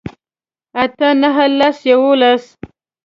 [0.81, 2.43] اتۀ نهه لس يوولس